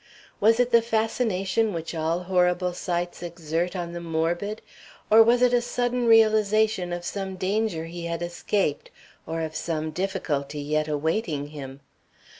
Was 0.39 0.59
it 0.59 0.71
the 0.71 0.81
fascination 0.81 1.73
which 1.73 1.93
all 1.93 2.23
horrible 2.23 2.73
sights 2.73 3.21
exert 3.21 3.75
on 3.75 3.91
the 3.93 3.99
morbid, 4.01 4.63
or 5.11 5.21
was 5.21 5.43
it 5.43 5.53
a 5.53 5.61
sudden 5.61 6.07
realization 6.07 6.91
of 6.91 7.05
some 7.05 7.35
danger 7.35 7.85
he 7.85 8.05
had 8.05 8.23
escaped, 8.23 8.89
or 9.27 9.41
of 9.41 9.55
some 9.55 9.91
difficulty 9.91 10.59
yet 10.59 10.87
awaiting 10.87 11.49
him? 11.49 11.81